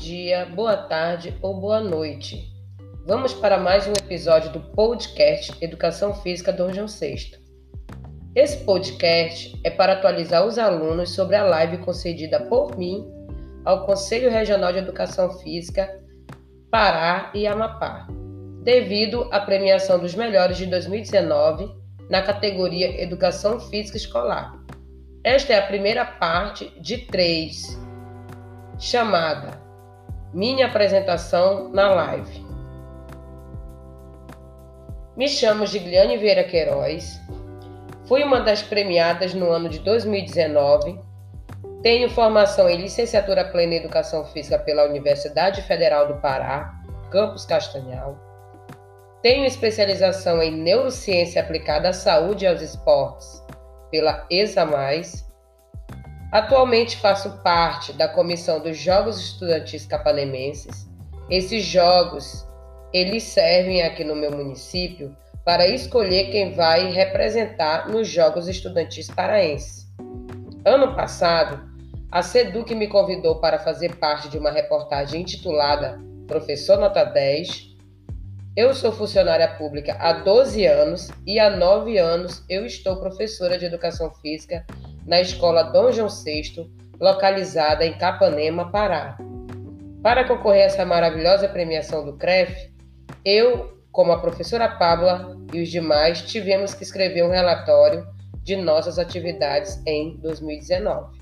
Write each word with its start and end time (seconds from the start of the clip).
dia, 0.00 0.46
boa 0.46 0.76
tarde 0.76 1.32
ou 1.40 1.60
boa 1.60 1.78
noite. 1.78 2.52
Vamos 3.06 3.32
para 3.32 3.56
mais 3.56 3.86
um 3.86 3.92
episódio 3.92 4.50
do 4.50 4.58
podcast 4.58 5.54
Educação 5.60 6.12
Física 6.12 6.52
Dom 6.52 6.72
João 6.72 6.88
VI. 6.88 7.38
Esse 8.34 8.64
podcast 8.64 9.56
é 9.62 9.70
para 9.70 9.92
atualizar 9.92 10.44
os 10.44 10.58
alunos 10.58 11.14
sobre 11.14 11.36
a 11.36 11.44
live 11.44 11.78
concedida 11.78 12.40
por 12.40 12.76
mim 12.76 13.06
ao 13.64 13.86
Conselho 13.86 14.28
Regional 14.28 14.72
de 14.72 14.78
Educação 14.78 15.38
Física 15.38 16.02
Pará 16.68 17.30
e 17.32 17.46
Amapá, 17.46 18.08
devido 18.64 19.28
à 19.30 19.38
premiação 19.38 20.00
dos 20.00 20.16
melhores 20.16 20.56
de 20.56 20.66
2019 20.66 21.70
na 22.10 22.22
categoria 22.22 23.00
Educação 23.00 23.60
Física 23.60 23.98
Escolar. 23.98 24.52
Esta 25.22 25.52
é 25.52 25.58
a 25.58 25.66
primeira 25.66 26.04
parte 26.04 26.72
de 26.80 26.98
três, 26.98 27.78
chamada 28.80 29.60
Minha 30.32 30.66
Apresentação 30.66 31.68
na 31.68 31.90
Live. 31.90 32.46
Me 35.14 35.28
chamo 35.28 35.66
Gigliane 35.66 36.16
Vieira 36.16 36.44
Queiroz, 36.44 37.20
fui 38.08 38.24
uma 38.24 38.40
das 38.40 38.62
premiadas 38.62 39.34
no 39.34 39.50
ano 39.50 39.68
de 39.68 39.80
2019, 39.80 40.98
tenho 41.82 42.08
formação 42.08 42.70
em 42.70 42.78
licenciatura 42.80 43.44
plena 43.44 43.74
em 43.74 43.76
Educação 43.76 44.24
Física 44.24 44.58
pela 44.58 44.86
Universidade 44.86 45.60
Federal 45.62 46.08
do 46.08 46.14
Pará, 46.14 46.72
Campus 47.10 47.44
Castanhal, 47.44 48.18
tenho 49.20 49.44
especialização 49.44 50.42
em 50.42 50.50
Neurociência 50.50 51.42
aplicada 51.42 51.90
à 51.90 51.92
saúde 51.92 52.46
e 52.46 52.48
aos 52.48 52.62
esportes 52.62 53.44
pela 53.90 54.26
ESA+. 54.30 54.66
Atualmente 56.32 56.96
faço 56.96 57.42
parte 57.42 57.92
da 57.92 58.06
comissão 58.06 58.60
dos 58.60 58.78
Jogos 58.78 59.18
Estudantis 59.18 59.84
Capanemenses. 59.84 60.88
Esses 61.28 61.64
jogos, 61.64 62.46
eles 62.92 63.24
servem 63.24 63.82
aqui 63.82 64.04
no 64.04 64.14
meu 64.14 64.30
município 64.30 65.16
para 65.44 65.66
escolher 65.66 66.30
quem 66.30 66.52
vai 66.52 66.92
representar 66.92 67.88
nos 67.88 68.06
Jogos 68.06 68.46
Estudantis 68.46 69.08
Paraenses. 69.08 69.88
Ano 70.64 70.94
passado, 70.94 71.68
a 72.12 72.22
SEDUC 72.22 72.76
me 72.76 72.86
convidou 72.86 73.40
para 73.40 73.58
fazer 73.58 73.96
parte 73.96 74.28
de 74.28 74.38
uma 74.38 74.52
reportagem 74.52 75.22
intitulada 75.22 75.98
Professor 76.28 76.78
Nota 76.78 77.02
10 77.02 77.70
eu 78.56 78.74
sou 78.74 78.90
funcionária 78.90 79.46
pública 79.56 79.96
há 80.00 80.12
12 80.12 80.66
anos 80.66 81.08
e 81.24 81.38
há 81.38 81.48
9 81.48 81.96
anos 81.98 82.44
eu 82.48 82.66
estou 82.66 82.96
professora 82.96 83.56
de 83.56 83.64
educação 83.64 84.10
física 84.14 84.66
na 85.06 85.20
escola 85.20 85.64
Dom 85.64 85.92
João 85.92 86.08
VI, 86.08 86.70
localizada 87.00 87.84
em 87.84 87.96
Capanema, 87.96 88.70
Pará. 88.70 89.18
Para 90.02 90.26
concorrer 90.26 90.62
a 90.62 90.66
essa 90.66 90.84
maravilhosa 90.84 91.48
premiação 91.48 92.04
do 92.04 92.16
CREF, 92.16 92.70
eu, 93.24 93.78
como 93.92 94.12
a 94.12 94.20
professora 94.20 94.68
Pabla 94.68 95.36
e 95.52 95.62
os 95.62 95.68
demais, 95.68 96.22
tivemos 96.22 96.74
que 96.74 96.82
escrever 96.82 97.24
um 97.24 97.30
relatório 97.30 98.06
de 98.42 98.56
nossas 98.56 98.98
atividades 98.98 99.82
em 99.86 100.16
2019. 100.18 101.19